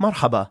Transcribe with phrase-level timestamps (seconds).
[0.00, 0.46] مرحبا.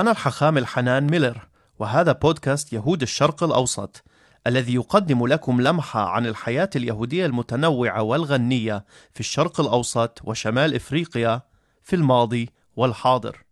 [0.00, 1.48] أنا الحخام الحنان ميلر
[1.78, 4.04] وهذا بودكاست يهود الشرق الأوسط
[4.46, 11.42] الذي يقدم لكم لمحة عن الحياة اليهودية المتنوعة والغنية في الشرق الأوسط وشمال إفريقيا
[11.82, 13.44] في الماضي والحاضر.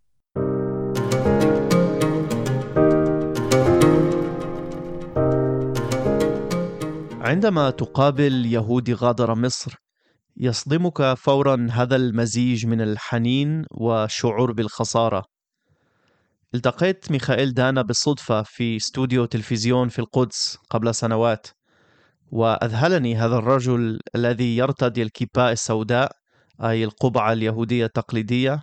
[7.21, 9.75] عندما تقابل يهودي غادر مصر
[10.37, 15.32] يصدمك فورا هذا المزيج من الحنين والشعور بالخسارة.
[16.55, 21.47] التقيت ميخائيل دانا بالصدفة في استوديو تلفزيون في القدس قبل سنوات
[22.31, 26.13] وأذهلني هذا الرجل الذي يرتدي الكيباء السوداء
[26.63, 28.63] أي القبعة اليهودية التقليدية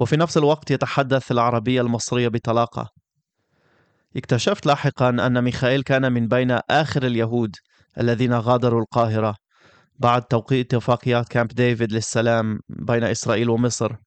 [0.00, 2.88] وفي نفس الوقت يتحدث العربية المصرية بطلاقة.
[4.16, 7.56] اكتشفت لاحقا أن ميخائيل كان من بين آخر اليهود
[8.00, 9.36] الذين غادروا القاهرة
[9.98, 14.05] بعد توقيع اتفاقيات كامب ديفيد للسلام بين إسرائيل ومصر.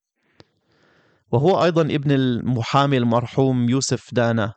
[1.31, 4.53] وهو أيضا ابن المحامي المرحوم يوسف دانا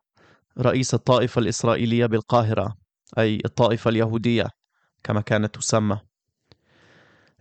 [0.59, 2.75] رئيس الطائفة الإسرائيلية بالقاهرة
[3.19, 4.49] أي الطائفة اليهودية
[5.05, 6.01] كما كانت تسمى.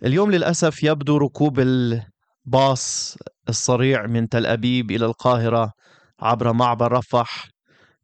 [0.06, 3.18] اليوم للأسف يبدو ركوب الباص
[3.50, 5.72] الصريع من تل أبيب إلى القاهرة
[6.20, 7.50] عبر معبر رفح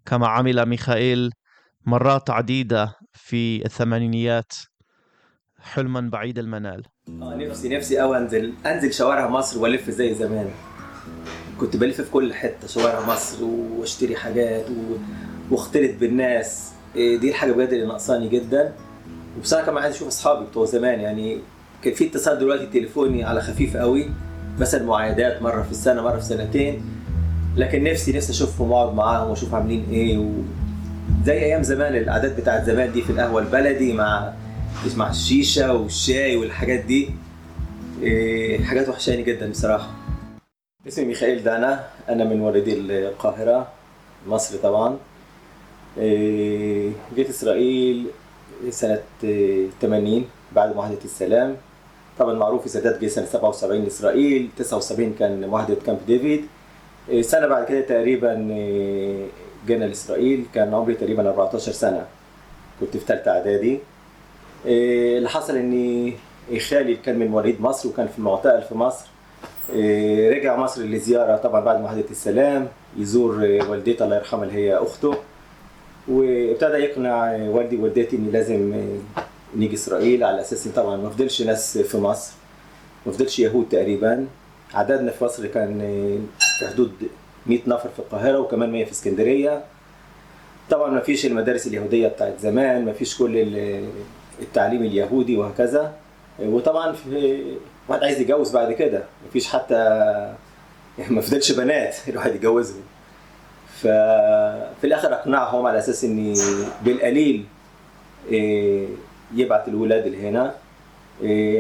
[0.06, 1.32] كما عمل ميخائيل
[1.86, 4.54] مرات عديدة في الثمانينيات
[5.60, 6.84] حلما بعيد المنال.
[7.10, 10.52] آه نفسي نفسي قوي انزل أنزل شوارع مصر وألف زي زمان.
[11.60, 14.96] كنت بلف في كل حتة شوارع مصر وأشتري حاجات و...
[15.52, 16.72] واختلط بالناس.
[16.96, 18.74] إيه، دي الحاجة بجد اللي ناقصاني جدا.
[19.38, 21.38] وبصراحة كمان عايز أشوف أصحابي بتوع زمان يعني
[21.84, 24.10] كان في اتصال دلوقتي تليفوني على خفيف قوي
[24.60, 26.82] مثلا معايدات مرة في السنة مرة في سنتين.
[27.58, 30.32] لكن نفسي نفسي أشوفهم وأقعد معاهم وأشوف عاملين إيه و...
[31.26, 34.34] زي أيام زمان العادات بتاعت زمان دي في القهوة البلدي مع
[34.96, 37.10] مع الشيشة والشاي والحاجات دي.
[38.02, 39.97] إيه حاجات وحشاني جدا بصراحة.
[40.88, 43.68] اسمي ميخائيل دانا أنا من مواليدي القاهرة
[44.28, 44.98] مصر طبعا.
[45.98, 48.08] إيه جيت إسرائيل
[48.70, 49.00] سنة
[49.82, 51.56] 80 بعد معاهدة السلام.
[52.20, 56.46] طبعا معروف السادات جه سنة 77 إسرائيل 79 كان معاهدة كامب ديفيد.
[57.10, 59.26] إيه سنة بعد كده تقريبا إيه
[59.68, 62.06] جينا لإسرائيل كان عمري تقريبا 14 سنة.
[62.80, 63.80] كنت في ثالثه إعدادي.
[64.66, 66.14] إيه اللي حصل ان
[66.70, 69.06] خالي كان من مواليد مصر وكان في المعتقل في مصر.
[70.36, 72.68] رجع مصر لزيارة طبعا بعد معاهدة السلام
[72.98, 73.36] يزور
[73.70, 75.16] والدتي الله يرحمها اللي هي أخته
[76.08, 78.74] وابتدى يقنع والدي ووالدتي ان لازم
[79.56, 82.34] نيجي إسرائيل على أساس طبعا ما فضلش ناس في مصر
[83.06, 84.28] ما فضلش يهود تقريبا.
[84.74, 85.80] عددنا في مصر كان
[86.60, 86.92] في حدود
[87.48, 89.64] 100 نفر في القاهرة وكمان 100 في اسكندرية.
[90.70, 93.38] طبعا ما فيش المدارس اليهودية بتاعت زمان ما فيش كل
[94.42, 95.94] التعليم اليهودي وهكذا.
[96.40, 97.42] وطبعا في
[97.90, 99.04] واحد عايز يتجوز بعد كده.
[99.28, 99.76] مفيش حتى
[101.10, 102.84] ما فضلش بنات الواحد يتجوزهم.
[103.82, 106.34] ففي الآخر أقنعهم على أساس إني
[106.86, 107.46] بالقليل
[109.36, 110.54] يبعت الولاد اللي هنا.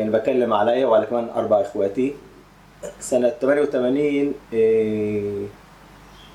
[0.03, 2.13] أنا بتكلم عليا وعلى كمان أربع إخواتي.
[2.99, 4.33] سنة 88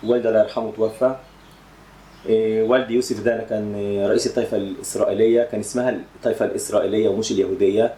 [0.05, 1.17] والدي الله يرحمه توفى.
[2.69, 3.75] والدي يوسف دانا كان
[4.07, 7.95] رئيس الطائفة الإسرائيلية كان اسمها الطائفة الإسرائيلية ومش اليهودية.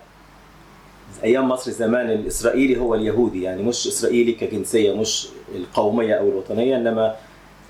[1.25, 7.17] أيام مصر زمان الإسرائيلي هو اليهودي يعني مش إسرائيلي كجنسية مش القومية أو الوطنية إنما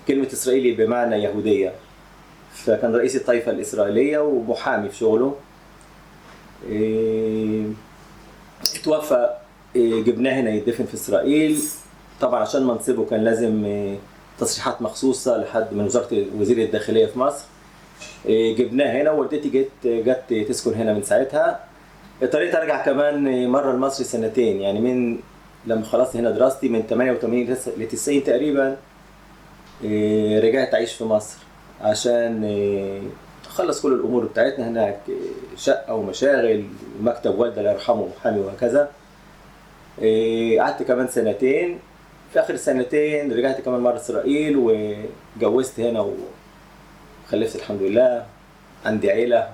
[0.09, 1.73] كلمة إسرائيلي بمعنى يهودية.
[2.55, 5.35] فكان رئيس الطائفة الإسرائيلية ومحامي في شغله.
[8.85, 9.31] توفى
[9.77, 11.59] جبناه هنا يدفن في إسرائيل.
[12.21, 13.67] طبعا عشان منصبه كان لازم
[14.39, 17.45] تصريحات مخصوصة لحد من وزارة وزير الداخلية في مصر.
[18.29, 21.61] جبناه هنا ووالدتي جت جت تسكن هنا من ساعتها.
[22.23, 24.61] اضطريت ارجع كمان مرة لمصر سنتين.
[24.61, 25.19] يعني من
[25.67, 28.77] لما خلصت هنا دراستي من 88 ل 90 تقريبا
[30.43, 31.37] رجعت أعيش في مصر
[31.81, 32.45] عشان
[33.47, 35.01] اخلص كل الأمور بتاعتنا هناك
[35.57, 36.65] شقة ومشاغل
[37.01, 38.91] ومكتب والدي الله يرحمه محامي وهكذا.
[40.59, 41.79] قعدت كمان سنتين.
[42.33, 44.57] في آخر السنتين رجعت كمان مرة إسرائيل
[45.37, 46.07] وجوزت هنا
[47.27, 48.27] وخلفت الحمد لله.
[48.87, 49.49] عندي عيلة.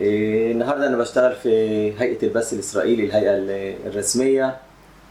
[0.00, 1.48] النهارده أنا بشتغل في
[1.98, 3.36] هيئة البث الإسرائيلي الهيئة
[3.86, 4.56] الرسمية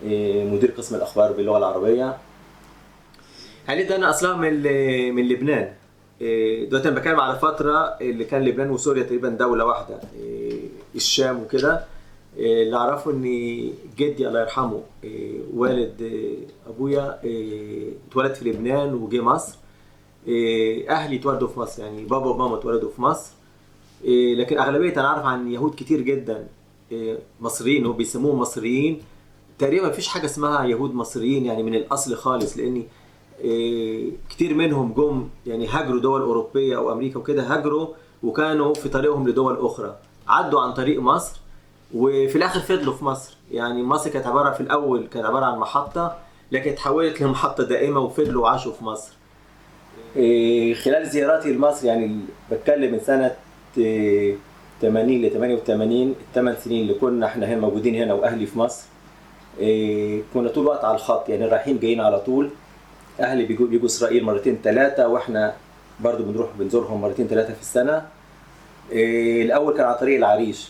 [0.04, 2.18] إيه مدير قسم الأخبار باللغة العربية.
[3.66, 4.54] هل ده أنا أصلا من
[5.16, 5.74] من لبنان؟
[6.22, 10.00] إيه دلوقتي أنا بتكلم على فترة اللي كان لبنان وسوريا تقريبا دولة واحدة
[10.96, 11.84] الشام وكده.
[12.38, 13.24] اللي أعرفه إن
[13.98, 14.82] جدي الله يرحمه
[15.54, 16.24] والد
[16.68, 17.20] أبويا
[18.10, 19.58] اتولد في لبنان وجه مصر.
[20.90, 23.32] أهلي اتولدوا في مصر يعني بابا وماما اتولدوا في مصر.
[24.38, 26.48] لكن أغلبية أنا أعرف عن يهود كتير جدا
[27.42, 29.02] مصريين هو بيسموهم مصريين.
[29.60, 32.88] تقريبا مفيش حاجة اسمها يهود مصريين يعني من الأصل خالص لأني
[33.46, 37.88] آه، كتير منهم جم يعني هاجروا دول أوروبية أو أمريكا وكده هاجروا
[38.24, 39.96] وكانوا في طريقهم لدول أخرى.
[40.28, 41.40] عدوا عن طريق مصر
[41.94, 43.38] وفي الآخر فضلوا في مصر.
[43.52, 46.18] يعني مصر كانت عبارة في الأول كانت عبارة عن محطة
[46.52, 49.12] لكن اتحولت لمحطة دائمة وفضلوا وعاشوا في مصر.
[50.16, 52.20] إيه، خلال زياراتي لمصر يعني
[52.52, 53.36] بتكلم من سنة إيه،
[53.76, 58.86] 80 ل 88 الثمان سنين اللي كنا إحنا هنا موجودين هنا وأهلي في مصر.
[59.60, 62.50] إيه، كنا طول الوقت على الخط يعني رايحين جايين على طول.
[63.20, 65.54] أهلي بيجوا بيجوا إسرائيل مرتين ثلاثة وإحنا
[66.00, 68.06] برضو بنروح بنزورهم مرتين ثلاثة في السنة.
[68.92, 70.70] إيه، الأول كان على طريق العريش.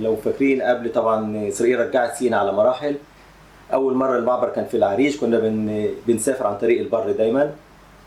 [0.00, 2.94] لو فاكرين قبل طبعا إسرائيل رجعت سينا على مراحل.
[3.72, 7.52] أول مرة المعبر كان في العريش كنا بن بنسافر عن طريق البر دايما.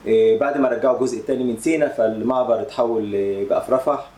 [0.06, 3.12] إيه، بعد ما رجعوا الجزء الثاني من سينا فالمعبر اتحول
[3.50, 4.10] بقى في رفح.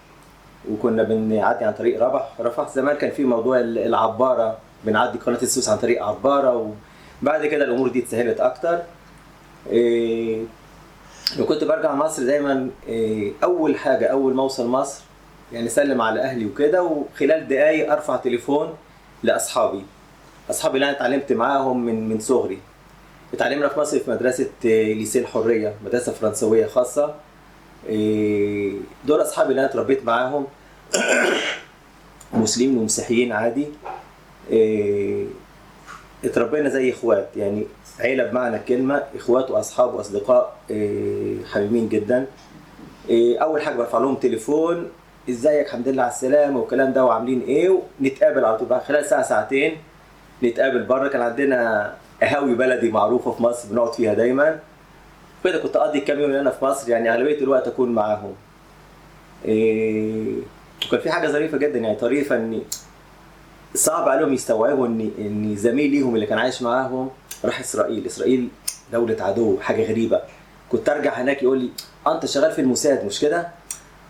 [0.72, 5.70] وكنا بنعدي عن طريق رفح رفح زمان كان في موضوع ال- العبارة بنعدي قناة السويس
[5.70, 6.72] عن طريق عبارة
[7.24, 8.80] وبعد كده الأمور دي اتسهلت أكتر.
[9.70, 10.44] إيه،
[11.38, 15.02] لو كنت برجع مصر دايما إيه، أول حاجة أول ما أوصل مصر
[15.54, 18.74] يعني أسلم على أهلي وكده وخلال دقايق أرفع تليفون
[19.24, 19.84] لأصحابي.
[20.50, 22.60] أصحابي اللي أنا اتعلمت معاهم من من صغري.
[23.34, 27.06] اتعلمنا في مصر في مدرسة إيه، ليسيه الحرية مدرسة فرنسوية خاصة.
[27.06, 27.12] إيه،
[29.06, 30.46] دول أصحابي اللي أنا اتربيت معاهم.
[32.34, 33.68] مسلمين ومسيحيين عادي.
[34.52, 35.26] إيه،
[36.26, 37.30] اتربينا زي إخوات.
[37.36, 37.66] يعني
[38.00, 42.26] عيلة بمعنى الكلمة إخوات وأصحاب وأصدقاء إيه، حبيبين جدا.
[43.10, 44.90] إيه، أول حاجة برفع لهم تليفون
[45.30, 48.82] إزيك؟ الحمد لله على السلامة والكلام ده وعاملين إيه؟ ونتقابل على طول.
[48.82, 49.78] خلال ساعة ساعتين
[50.44, 51.08] نتقابل بره.
[51.08, 54.60] كان عندنا قهاوي بلدي معروفة في مصر بنقعد فيها دايما.
[55.44, 58.34] كده كنت أقضي كام يوم هنا في مصر يعني أغلبية الوقت أكون معاهم.
[59.46, 60.36] إيه
[60.88, 62.62] وكان في حاجة ظريفة جدا يعني طريفه ان
[63.76, 67.10] صعب عليهم يستوعبوا ان ان زميل ليهم اللي كان عايش معاهم.
[67.46, 68.50] راح إسرائيل إسرائيل
[68.92, 70.22] دولة عدو حاجة غريبة.
[70.70, 71.70] كنت أرجع هناك يقول لي
[72.08, 73.48] آه أنت شغال في الموساد مش كده؟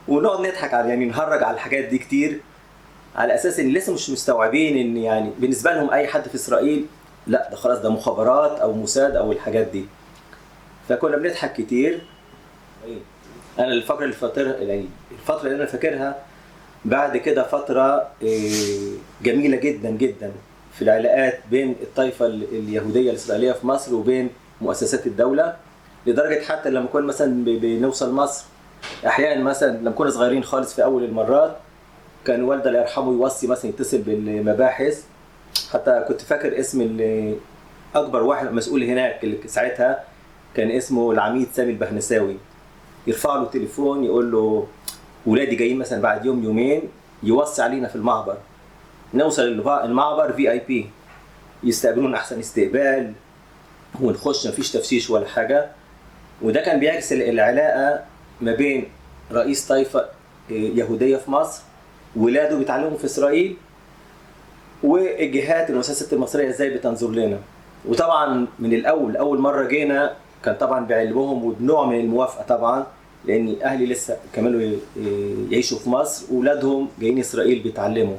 [0.07, 2.39] ونقعد نضحك على يعني نهرج على الحاجات دي كتير
[3.15, 6.85] على أساس إن لسه مش مستوعبين إن يعني بالنسبة لهم أي حد في إسرائيل
[7.27, 9.85] لأ ده خلاص ده مخابرات أو موساد أو الحاجات دي.
[10.89, 12.01] فكنا بنضحك كتير.
[13.59, 16.15] أنا الفترة اللي فاكرها يعني الفترة اللي أنا فاكرها
[16.85, 18.91] بعد كده فترة إيه،
[19.23, 20.31] جميلة جدا جدا
[20.75, 24.29] في العلاقات بين الطائفه ال- اليهودية الإسرائيلية في مصر وبين
[24.61, 25.55] مؤسسات الدولة
[26.07, 28.45] لدرجة حتى لما كنا مثلا بنوصل مصر
[29.07, 31.55] أحيانا مثلا لما كنا صغيرين خالص في أول المرات
[32.25, 35.03] كان والدي الله يرحمه يوصي مثلا يتصل بالمباحث.
[35.73, 36.97] حتى كنت فاكر اسم
[37.95, 40.03] أكبر واحد مسؤول هناك اللي ساعتها
[40.59, 42.37] كان اسمه العميد سامي البهنساوي.
[43.07, 44.67] يرفع له تليفون يقول له
[45.25, 46.81] ولادي جايين مثلا بعد يوم يومين
[47.23, 48.37] يوصي علينا في المعبر.
[49.13, 50.89] نوصل المعبر في اي بي
[51.63, 53.13] يستقبلون أحسن استقبال
[54.01, 55.67] ونخش مفيش تفتيش ولا حاجة.
[56.41, 58.03] وده كان بيعكس ال- العلاقة
[58.41, 58.85] ما بين
[59.31, 60.05] رئيس طائفة
[60.51, 61.61] إيه، يهودية في مصر
[62.15, 63.55] ولاده بيتعلموا في إسرائيل
[64.83, 67.37] والجهات المؤسسات المصرية إزاي بتنظر لنا.
[67.85, 70.13] وطبعا من الأول أول مرة جينا
[70.45, 72.85] كان طبعا بعلمهم وبنوع من الموافقة طبعا
[73.25, 74.71] لأن أهلي لسه كملوا
[75.51, 78.17] يعيشوا في مصر واولادهم جايين إسرائيل بيتعلموا.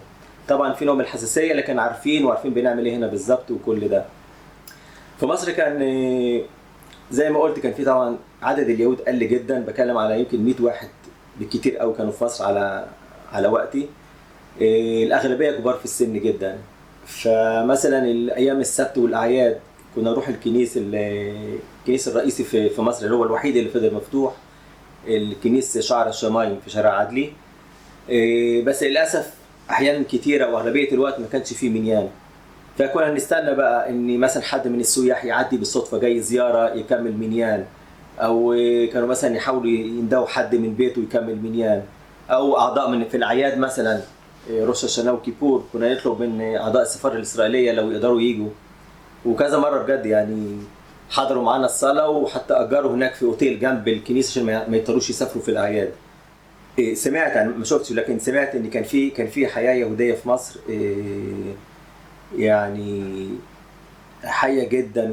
[0.48, 4.04] طبعا في نوع من الحساسية لكن عارفين وعارفين بنعمل إيه هنا بالظبط وكل ده.
[5.20, 5.78] في مصر كان
[7.10, 9.60] زي ما قلت كان في طبعا عدد اليهود قل جدا.
[9.60, 10.88] بكلم على يمكن 100 واحد
[11.38, 12.86] بالكتير قوي كانوا في مصر على
[13.32, 13.86] على وقتي.
[14.60, 16.58] الأغلبية كبار في السن جدا.
[17.06, 19.58] فمثلا الأيام السبت والأعياد
[19.96, 24.34] كنا نروح الكنيس ال- الكنيس الرئيسي في في مصر اللي هو الوحيد اللي فضل مفتوح
[25.08, 27.32] الكنيس شعر الشمايم في شارع عدلي.
[28.08, 29.34] إيه، بس للأسف
[29.70, 32.08] أحيانا كتيرة وأغلبية الوقت ما كانش فيه منيان
[32.78, 37.64] فكنا نستنى بقى إن مثلا حد من السياح يعدي بالصدفة جاي زيارة يكمل منيان
[38.18, 38.54] أو
[38.92, 41.82] كانوا مثلا يحاولوا يندوا حد من بيته يكمل منيان
[42.30, 44.00] أو أعضاء من في الأعياد مثلا
[44.50, 48.48] إيه، روش الشنا وكيبور كنا نطلب من أعضاء السفارة الإسرائيلية لو يقدروا يجوا
[49.26, 50.56] وكذا مرة بجد يعني
[51.10, 55.50] حضروا معانا الصلاة وحتى أجروا هناك في أوتيل جنب الكنيسة عشان ما يضطروش يسافروا في
[55.50, 55.90] الأعياد.
[56.78, 60.28] إيه، سمعت أنا ما شفتش لكن سمعت إن كان في كان في حياة يهودية في
[60.28, 60.94] مصر إيه،
[62.38, 63.28] يعني
[64.24, 65.10] حيه جدا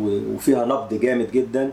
[0.00, 1.70] وفيها نبض جامد جدا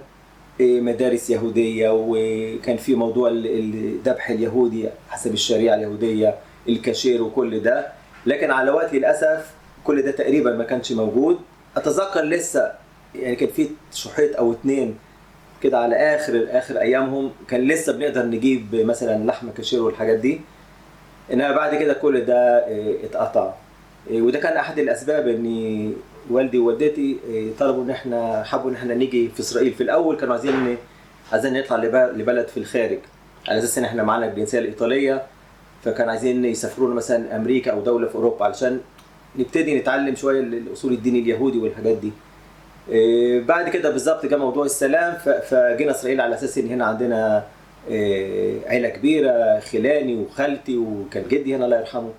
[0.60, 6.36] إيه، مدارس يهودية وكان في موضوع ال- الذبح اليهودي حسب الشريعة اليهودية
[6.70, 7.88] الكاشير وكل ده.
[8.26, 9.52] لكن على وقت للأسف
[9.84, 11.38] كل ده تقريبا ما كانش موجود.
[11.78, 12.72] أتذكر لسه
[13.16, 14.96] يعني كان في شحيط أو اتنين
[15.64, 20.42] كده على آخر آخر أيامهم كان لسه بنقدر نجيب مثلا لحمة كاشير والحاجات دي.
[21.34, 23.54] إنما بعد كده كل ده إيه، اتقطع.
[24.10, 25.94] إيه، وده كان أحد الأسباب إن
[26.30, 29.74] والدي ووالدتي آه، طلبوا إن إحنا حبوا إن إحنا نيجي في إسرائيل.
[29.74, 30.78] في الأول كانوا عايزين
[31.32, 33.00] عايزين نطلع لب- لبلد في الخارج
[33.48, 35.24] على أساس إن إحنا معانا الجنسية الإيطالية.
[35.86, 38.80] فكانوا عايزين يسافرونا مثلا أمريكا أو دولة في أوروبا علشان
[39.38, 42.12] نبتدي نتعلم شوية الأصول الدين اليهودي والحاجات دي.
[42.94, 45.14] آه، بعد كده بالظبط جه موضوع السلام
[45.50, 47.44] فجينا إسرائيل على أساس إن هنا عندنا
[47.92, 52.10] آه، عيلة كبيرة خلاني وخالتي وكان جدي هنا الله يرحمه.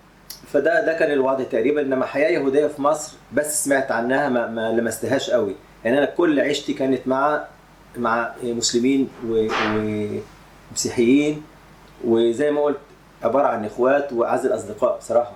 [0.53, 1.81] فده ده كان الوضع تقريبا.
[1.81, 5.55] إنما حياة يهودية في مصر بس سمعت عنها ما, ما لمستهاش قوي.
[5.85, 7.45] يعني أنا كل عيشتي كانت مع
[7.97, 9.09] مع مسلمين
[10.73, 11.43] ومسيحيين.
[12.05, 12.79] وزي ما قلت
[13.23, 15.33] عبارة عن إخوات وأعز الأصدقاء بصراحة.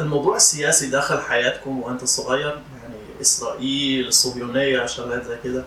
[0.00, 2.48] الموضوع السياسي دخل حياتكم وأنت صغير؟
[2.82, 5.64] يعني إسرائيل الصهيونية شغلات زي كده؟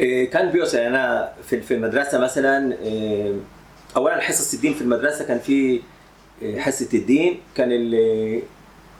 [0.00, 3.34] إيه، كان بيوصل يعني أنا في المدرسة مثلا إيه،
[3.96, 5.80] اولا حصص الدين في المدرسة كان في
[6.42, 7.70] إيه، حصة الدين كان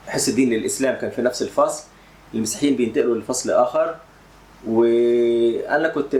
[0.07, 1.85] حصة الدين للإسلام كان في نفس الفصل
[2.35, 3.97] المسيحيين بينتقلوا لفصل آخر
[4.66, 6.14] وأنا كنت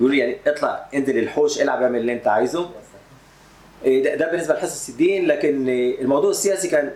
[0.00, 2.70] لي يعني اطلع انزل الحوش العب اعمل اللي أنت عايزه.
[3.86, 6.90] ده, ده بالنسبة لحصص الدين لكن إيه، الموضوع السياسي كان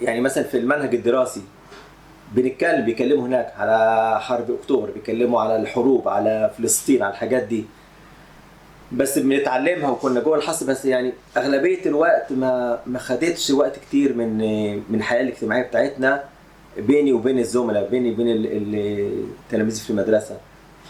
[0.00, 1.42] يعني مثلا في المنهج الدراسي
[2.32, 7.64] بنتكلم بيكلموا هناك على حرب أكتوبر بيكلموا على الحروب على فلسطين على الحاجات دي.
[8.92, 14.38] بس بنتعلمها وكنا جوه الحصل بس يعني أغلبية الوقت ما ما خدتش وقت كتير من
[14.88, 16.24] من الحياة الاجتماعية بتاعتنا
[16.78, 20.36] بيني وبين الزملاء بيني وبين ال- ال- التلاميذ في المدرسة.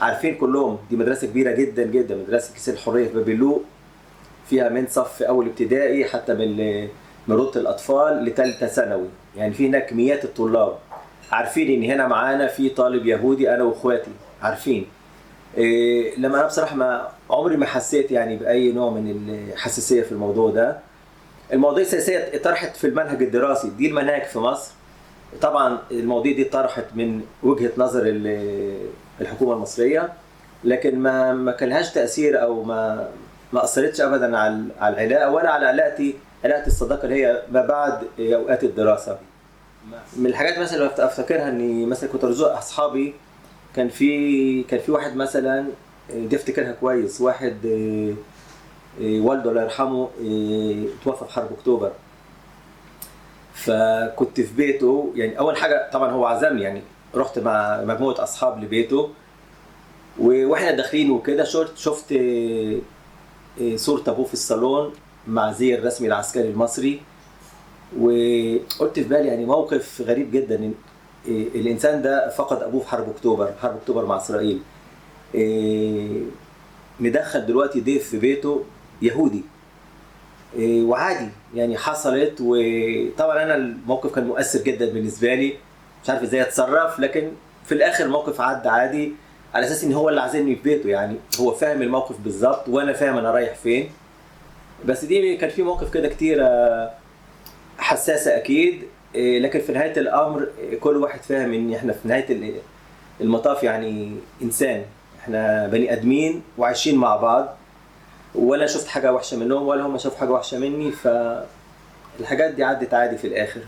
[0.01, 3.65] عارفين كلهم دي مدرسة كبيرة جدا جدا مدرسة كيس الحرية في بابلوق
[4.51, 6.33] فيها من صف أول ابتدائي حتى
[7.29, 9.09] روضه الأطفال لثالثه ثانوي.
[9.37, 10.79] يعني في هناك مئات الطلاب.
[11.33, 14.11] عارفين إن هنا معانا في طالب يهودي أنا وإخواتي.
[14.43, 14.87] عارفين.
[15.57, 20.51] إيه لما أنا بصراحة ما عمري ما حسيت يعني بأي نوع من الحساسية في الموضوع
[20.51, 20.79] ده.
[21.53, 23.71] المواضيع السياسية طرحت في المنهج الدراسي.
[23.71, 24.73] دي المناهج في مصر.
[25.43, 28.87] طبعا المواضيع دي طرحت من وجهة نظر ال-
[29.21, 30.13] الحكومة المصرية.
[30.65, 33.09] لكن ما ما كان لهاش تأثير أو ما
[33.53, 38.05] ما أثرتش ابدا على على العلاقة ولا على علاقتي علاقة الصداقة اللي هي ما بعد
[38.21, 39.19] أوقات الدراسة.
[40.17, 43.15] من الحاجات مثلا اللي أفتكرها إني مثلا كنت أرزق أصحابي
[43.77, 45.67] كان في كان في واحد مثلا
[46.11, 47.21] دي افتكرها كويس.
[47.21, 48.15] واحد آه،
[49.05, 51.93] آه، والده الله يرحمه آه، توفى في حرب أكتوبر.
[53.55, 55.13] فكنت في بيته.
[55.17, 56.63] يعني أول حاجة طبعا هو عزمني.
[56.63, 56.83] يعني
[57.15, 59.11] رحت مع مجموعة أصحاب لبيته.
[60.19, 62.15] وإحنا داخلين وكده شفت شفت
[63.61, 64.93] آه، صورة أبوه في الصالون
[65.29, 67.01] مع زي الرسمي العسكري المصري.
[68.01, 70.73] وقلت في بالي يعني موقف غريب جدا
[71.29, 74.61] إيه، الإنسان ده فقد أبوه في حرب أكتوبر حرب أكتوبر مع إسرائيل.
[75.35, 76.23] إيه،
[77.01, 78.65] مدخل دلوقتي ضيف في بيته
[79.03, 79.43] يهودي.
[80.57, 82.35] إيه، وعادي يعني حصلت.
[82.41, 85.55] وطبعا أنا الموقف كان مؤثر جدا بالنسبة لي.
[86.05, 87.29] مش عارف إزاي أتصرف لكن
[87.65, 89.13] في الآخر الموقف عدى عادي.
[89.55, 93.17] على أساس إن هو اللي عازمني في بيته يعني هو فاهم الموقف بالظبط وأنا فاهم
[93.19, 93.91] أنا رايح فين.
[94.85, 96.91] بس دي كان في موقف كده كتير آه،
[97.79, 98.83] حساسة أكيد
[99.15, 102.55] إيه، لكن في نهاية الأمر إيه، كل واحد فاهم إن إحنا في نهاية ال-
[103.21, 104.83] المطاف يعني إنسان.
[105.21, 107.57] إحنا بني آدمين وعايشين مع بعض
[108.35, 113.19] ولا شفت حاجة وحشة منهم ولا هم شافوا حاجة وحشة مني فالحاجات دي عدت عادي
[113.19, 113.61] في الآخر.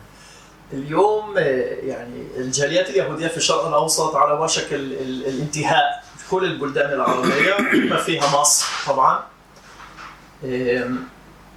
[0.72, 1.42] اليوم آه،
[1.82, 7.56] يعني الجاليات اليهودية في الشرق الأوسط على وشك ال- ال- الانتهاء في كل البلدان العربية
[7.72, 9.20] بما فيها مصر طبعا.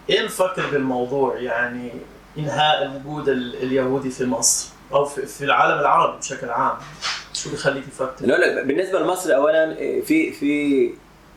[0.09, 1.91] إيه نفكر بالموضوع؟ يعني
[2.37, 6.77] إنهاء الوجود ال- اليهودي في مصر أو في, في العالم العربي بشكل عام.
[7.33, 10.89] شو بيخليك تفكر؟ لا لا بالنسبة لمصر اولا إيه، في في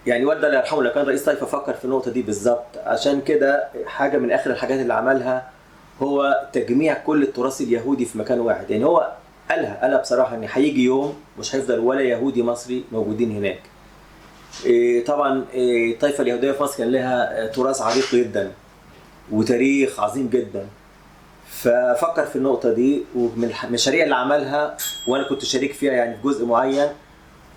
[0.07, 2.67] يعني والده الله يرحمه لو كان رئيس طائفه فكر في النقطة دي بالظبط.
[2.87, 5.51] عشان كده حاجة من آخر الحاجات اللي عملها
[6.03, 8.71] هو تجميع كل التراث اليهودي في مكان واحد.
[8.71, 9.13] يعني هو
[9.51, 13.61] قالها قالها بصراحة إن هيجي يوم مش هيفضل ولا يهودي مصري موجودين هناك.
[14.67, 18.51] إيه، طبعا إيه، الطائفة اليهودية في مصر كان لها آه، تراث عريق جدا
[19.33, 20.67] وتاريخ عظيم جدا.
[21.51, 24.77] ففكر في النقطة دي ومن المشاريع اللي عملها
[25.07, 26.89] وأنا كنت شريك فيها يعني في جزء معين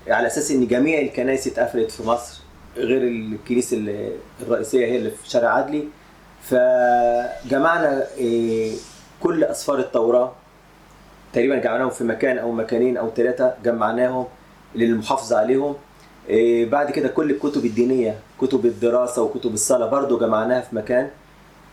[0.08, 2.40] على أساس إن جميع الكنائس اتقفلت في مصر
[2.78, 5.84] غير الكنيسة ال- الرئيسية هي اللي في شارع عدلي.
[6.44, 8.76] فجمعنا إيه،
[9.24, 10.32] كل أسفار التوراة
[11.34, 14.26] تقريبا جمعناهم في مكان أو مكانين أو ثلاثة جمعناهم
[14.76, 15.76] للمحافظة عليهم.
[16.30, 21.10] إيه، بعد كده كل الكتب الدينية كتب الدراسة وكتب الصلاة برضو جمعناها في مكان.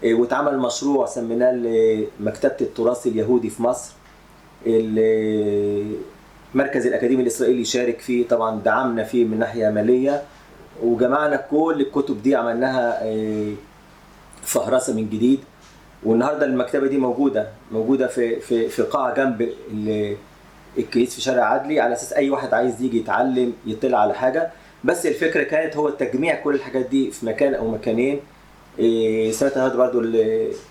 [0.02, 3.92] إيه، واتعمل مشروع سميناه مكتبه التراث اليهودي في مصر
[4.66, 5.96] المركز
[6.86, 8.28] الأكاديمي الإسرائيلي شارك فيه.
[8.28, 10.22] طبعا دعمنا فيه من ناحية مالية.
[10.82, 13.00] وجمعنا كل الكتب دي عملناها
[14.42, 15.40] فهرسه من جديد.
[16.02, 19.42] والنهاردة المكتبة دي موجودة موجودة في في في قاعة جنب
[19.72, 20.16] ال-
[20.78, 24.50] الكنيس في شارع عدلي على أساس أي واحد عايز يجي يتعلم يطلع على حاجة.
[24.84, 28.20] بس الفكرة كانت هو تجميع كل الحاجات دي في مكان أو مكانين.
[28.78, 30.02] إيه، سمعت النهارده برضو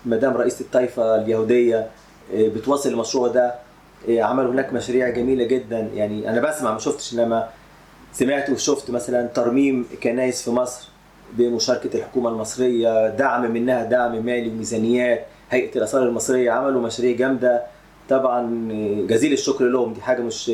[0.06, 1.86] مدام رئيسة الطائفة اليهودية
[2.32, 3.54] إيه، بتواصل المشروع ده.
[4.08, 5.78] إيه، عملوا هناك مشاريع جميلة جدا.
[5.94, 7.48] يعني أنا بسمع ما شفتش إنما
[8.12, 10.88] سمعت وشفت مثلا ترميم كنايس في مصر.
[11.38, 17.62] بمشاركة الحكومة المصرية دعم منها دعم مالي وميزانيات هيئة الآثار المصرية عملوا مشاريع جامدة.
[18.08, 18.68] طبعا
[19.08, 20.52] جزيل الشكر لهم دي حاجة مش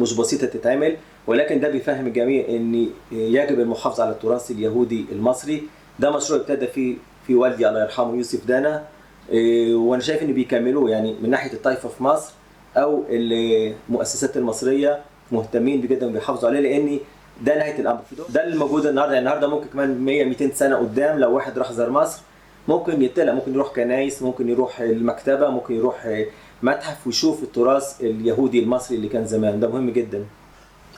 [0.00, 0.96] مش بسيطة تتعمل.
[1.26, 5.62] ولكن ده بيفهم الجميع إن يجب المحافظة على التراث اليهودي المصري.
[5.98, 6.96] ده مشروع ابتدى فيه
[7.26, 8.84] في والدي الله يرحمه يوسف دانا.
[9.30, 10.90] إيه، وأنا شايف إن بيكملوه.
[10.90, 12.32] يعني من ناحية الطائفه في مصر
[12.76, 15.00] أو المؤسسات المصرية
[15.32, 16.98] مهتمين جدا بيحافظوا عليه لأن
[17.42, 18.00] ده نهاية الأمر.
[18.28, 19.14] ده اللي موجود النهارده.
[19.14, 22.20] يعني النهارده ممكن كمان 100 200 سنة قدام لو واحد راح زار مصر
[22.68, 26.24] ممكن يطلع ممكن يروح كنايس ممكن يروح المكتبة ممكن يروح
[26.62, 29.60] متحف ويشوف التراث اليهودي المصري اللي كان زمان.
[29.60, 30.24] ده مهم جدا.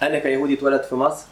[0.03, 1.27] أنا كيهودي اتولد في مصر.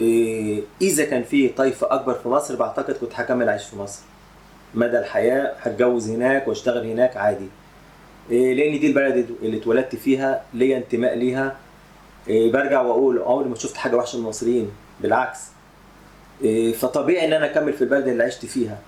[0.00, 4.02] إيه، إذا كان في طائفه أكبر في مصر بعتقد كنت هكمل عايش في مصر.
[4.74, 7.46] مدى الحياة هتجوز هناك واشتغل هناك عادي.
[8.30, 11.56] إيه، لأن دي البلد اللي اتولدت فيها ليا انتماء ليها.
[12.28, 14.70] برجع وأقول عمري ما شفت حاجة وحشة من المصريين.
[15.00, 15.38] بالعكس.
[16.42, 18.78] إيه، فطبيعي إن أنا أكمل في البلد اللي عشت فيها.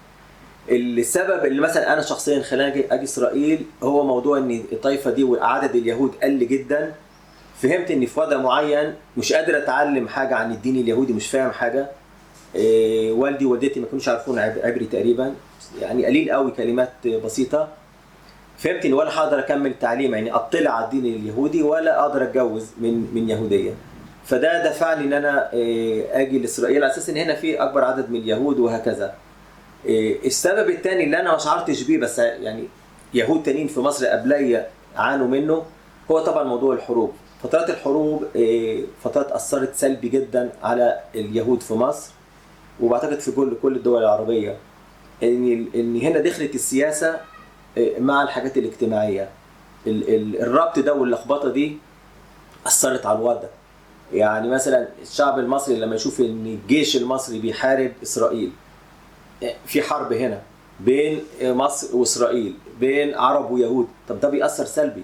[0.70, 6.12] السبب اللي مثلا أنا شخصيا خلاني أجي إسرائيل هو موضوع إن الطائفة دي وعدد اليهود
[6.22, 6.94] قل جدا.
[7.62, 11.86] فهمت إني في وضع معين مش قادر أتعلم حاجة عن الدين اليهودي مش فاهم حاجة.
[12.54, 15.34] إيه والدي ووالدتي ما كانوش يعرفون عب- عبري تقريبا.
[15.80, 17.68] يعني قليل قوي كلمات بسيطة.
[18.58, 23.14] فهمت إني ولا هقدر أكمل تعليم يعني أطلع على الدين اليهودي ولا أقدر أتجوز من
[23.14, 23.70] من يهودية.
[24.24, 28.16] فده دفعني إن أنا إيه، أجي لإسرائيل على أساس إن هنا في أكبر عدد من
[28.20, 29.14] اليهود وهكذا.
[29.84, 32.64] إيه، السبب الثاني اللي أنا ما شعرتش بيه بس يعني
[33.14, 35.62] يهود تانيين في مصر قبليا عانوا منه
[36.10, 37.12] هو طبعا موضوع الحروب.
[37.42, 42.10] فترات الحروب إيه، فترات أثرت سلبي جدا على اليهود في مصر
[42.80, 44.56] وبعتقد في كل كل الدول العربية.
[45.22, 47.20] إن إن هنا دخلت السياسة
[47.98, 49.28] مع الحاجات الاجتماعية.
[49.86, 51.76] ال- ال- الربط ده واللخبطة دي
[52.66, 53.48] أثرت على الوضع.
[54.12, 58.50] يعني مثلا الشعب المصري لما يشوف إن الجيش المصري بيحارب إسرائيل
[59.66, 60.40] في حرب هنا
[60.80, 63.88] بين مصر وإسرائيل بين عرب ويهود.
[64.08, 65.02] طب ده بيأثر سلبي.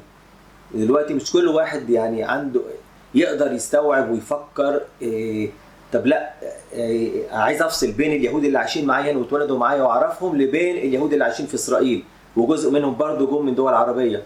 [0.75, 2.61] دلوقتي مش كل واحد يعني عنده
[3.15, 5.51] يقدر يستوعب ويفكر إيه
[5.93, 6.33] طب لأ
[6.73, 11.47] إيه عايز أفصل بين اليهود اللي عايشين معايا واتولدوا معايا وأعرفهم لبين اليهود اللي عايشين
[11.47, 12.05] في إسرائيل.
[12.37, 14.23] وجزء منهم برضه جم من دول عربية.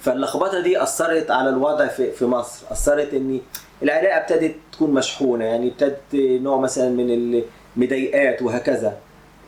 [0.00, 2.66] فاللخبطة دي أثرت على الوضع في في مصر.
[2.70, 3.40] أثرت إن
[3.82, 7.42] العلاقة ابتدت تكون مشحونة يعني ابتدت نوع مثلا من
[7.76, 8.96] المضايقات وهكذا.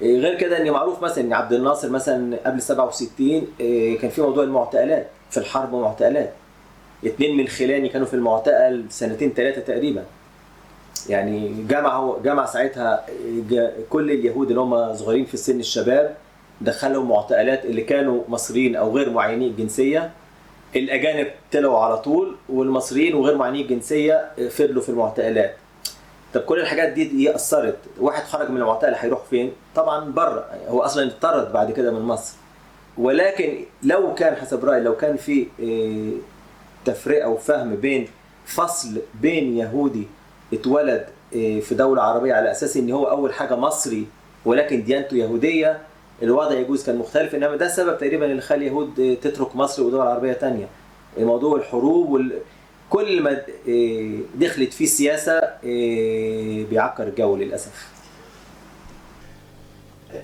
[0.02, 4.22] إيه غير كده إن معروف مثلا إن عبد الناصر مثلا قبل 67 إيه كان في
[4.22, 6.32] موضوع المعتقلات في الحرب معتقلات.
[7.04, 10.04] اتنين من خلاني كانوا في المعتقل سنتين ثلاثة تقريبا.
[11.08, 13.04] يعني جمع جمع ساعتها
[13.50, 16.16] جا- كل اليهود اللي هم صغيرين في السن الشباب
[16.64, 20.10] دخلهم معتقلات اللي كانوا مصريين أو غير معينين الجنسيه
[20.76, 25.56] الأجانب طلعوا على طول والمصريين وغير معينين الجنسيه فضلوا في المعتقلات.
[26.34, 27.76] طب كل الحاجات دي دي أثرت.
[28.00, 30.44] واحد خرج من المعتقل هيروح فين؟ طبعا بره.
[30.68, 32.34] هو أصلا اتطرد بعد كده من مصر.
[32.98, 36.12] ولكن لو كان حسب رأيي لو كان في إيه،
[36.84, 38.08] تفرقة وفهم بين
[38.46, 40.06] فصل بين يهودي
[40.52, 44.06] اتولد إيه، في دولة عربية على أساس إن هو أول حاجة مصري
[44.44, 45.78] ولكن ديانته يهودية
[46.22, 50.00] الوضع يجوز كان مختلف إنما ده السبب تقريبا اللي خلى اليهود إيه، تترك مصر ودول
[50.00, 50.68] عربية تانية.
[51.18, 52.38] موضوع الحروب وال...
[52.90, 57.88] كل ما إيه، دخلت فيه السياسة إيه، بيعكر الجو للأسف.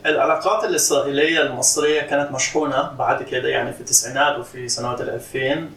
[0.06, 5.70] العلاقات الإسرائيلية المصرية كانت مشحونة بعد كده يعني في التسعينات وفي سنوات الألفين.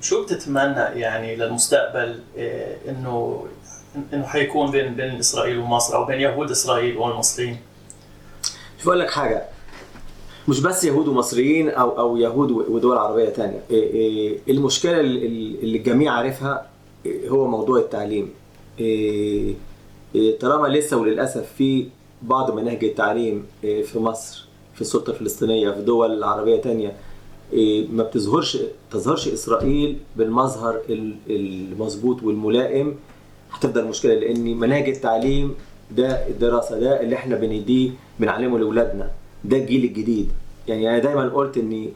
[0.00, 3.46] شو بتتمنى يعني للمستقبل؟ إيه، إنه
[4.12, 7.58] إنه حيكون بين بين إسرائيل ومصر أو بين يهود إسرائيل والمصريين؟
[8.88, 9.42] أقول لك حاجة.
[10.48, 13.62] مش بس يهود ومصريين أو أو يهود ودول عربية تانية.
[13.70, 16.66] إيه إيه المشكلة اللي الجميع عارفها
[17.06, 18.30] إيه هو موضوع التعليم.
[20.40, 21.86] طالما لسه وللأسف في
[22.22, 26.96] بعض مناهج التعليم في مصر في السلطة الفلسطينية في دول عربية تانية
[27.92, 28.58] ما بتظهرش
[28.90, 32.94] تظهرش إسرائيل بالمظهر ال- المظبوط والملائم.
[33.52, 35.54] هتفضل مشكلة لأن مناهج التعليم
[35.96, 39.10] ده الدراسة ده اللي إحنا بنديه بنعلمه لأولادنا.
[39.44, 40.30] ده الجيل الجديد.
[40.68, 41.88] يعني أنا دايما قلت ان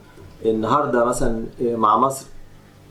[0.45, 2.27] النهارده مثلا مع مصر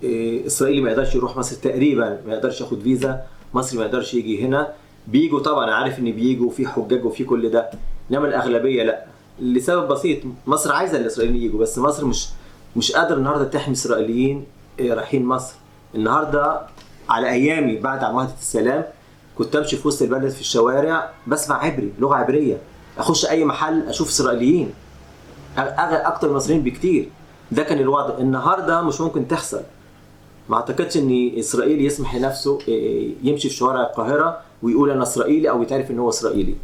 [0.03, 3.23] إيه، إسرائيلي ما يقدرش يروح مصر تقريبا ما يقدرش ياخد فيزا.
[3.53, 4.67] مصري ما يقدرش يجي هنا.
[5.07, 7.69] بيجوا طبعا عارف إن بيجوا في حجاج وفي كل ده.
[8.11, 9.05] إنما الأغلبية لأ.
[9.39, 12.27] لسبب بسيط مصر عايزة الإسرائيليين يجوا بس مصر مش
[12.75, 14.45] مش قادر النهارده تحمي إسرائيليين
[14.79, 15.53] آه، رايحين مصر.
[15.95, 16.61] النهارده
[17.09, 18.83] على أيامي بعد معاهده السلام
[19.38, 22.58] كنت امشي في وسط البلد في الشوارع بسمع عبري لغة عبرية.
[22.98, 24.74] أخش أي محل أشوف إسرائيليين.
[25.58, 27.10] أكتر من المصريين بكتير.
[27.52, 28.17] ده كان الوضع.
[28.17, 29.62] النهارده مش ممكن تحصل.
[30.50, 32.60] ما أعتقدش إن اسرائيل يسمح لنفسه
[33.24, 36.56] يمشي في شوارع القاهرة ويقول أنا إسرائيلي أو يتعرف إن هو إسرائيلي.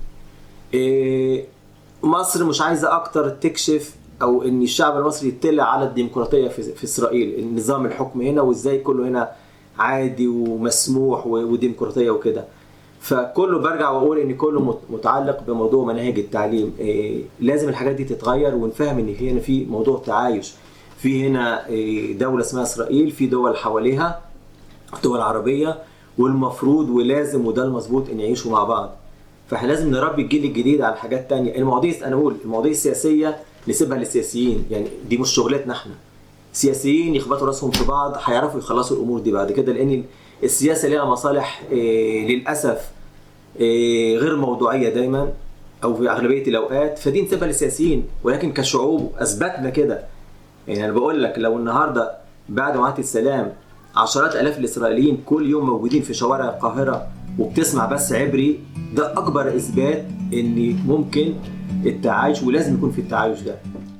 [2.03, 7.39] مصر مش عايزة أكتر تكشف أو إن الشعب المصري يطلع على الديمقراطية في, إسرائيل.
[7.39, 9.31] النظام الحكم هنا وإزاي كله هنا
[9.79, 12.45] عادي ومسموح وديمقراطية وكده.
[13.01, 16.73] فكله برجع واقول إن كله مت- متعلق بموضوع مناهج التعليم.
[16.79, 20.53] إيه، لازم الحاجات دي تتغير ونفهم إن هنا في موضوع تعايش.
[20.97, 24.21] في هنا إيه، دولة اسمها إسرائيل في دول حواليها
[25.03, 25.79] دول عربية
[26.17, 28.91] والمفروض ولازم وده المظبوط إن يعيشوا مع بعض.
[29.47, 31.55] فإحنا لازم نربي الجيل الجديد على حاجات تانية.
[31.55, 33.37] المواضيع أنا أقول المواضيع السياسية
[33.67, 34.65] نسيبها للسياسيين.
[34.71, 35.93] يعني دي مش شغلتنا إحنا.
[36.53, 40.03] سياسيين يخبطوا راسهم في بعض هيعرفوا يخلصوا الأمور دي بعد كده لأن
[40.43, 42.91] السياسة ليها مصالح إيه، للأسف
[43.59, 45.33] إيه، غير موضوعية دايما
[45.83, 46.99] أو في أغلبية الأوقات.
[46.99, 50.03] فدي نسيبها للسياسيين ولكن كشعوب أثبتنا كده.
[50.67, 52.17] يعني أنا بقول لك لو النهارده
[52.49, 53.53] بعد معاهدة السلام
[53.95, 57.07] عشرات آلاف الإسرائيليين كل يوم موجودين في شوارع القاهرة
[57.39, 58.59] وبتسمع بس عبري
[58.93, 61.33] ده أكبر إثبات إن ممكن
[61.85, 63.55] التعايش ولازم يكون في التعايش ده.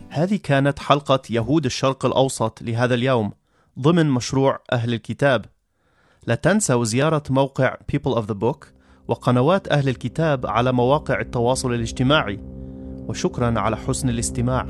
[0.10, 3.32] هذه كانت حلقة يهود الشرق الأوسط لهذا اليوم
[3.80, 5.46] ضمن مشروع أهل الكتاب.
[6.28, 8.68] لا تنسوا زيارة موقع People of the Book
[9.08, 12.40] وقنوات أهل الكتاب على مواقع التواصل الاجتماعي.
[13.08, 14.68] وشكرا على حسن الاستماع.